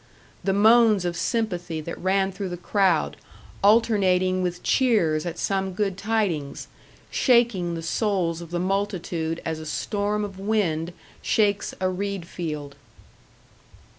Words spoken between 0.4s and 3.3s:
The moans of sympathy that ran through the crowd,